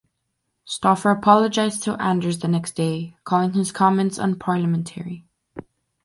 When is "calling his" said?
3.23-3.71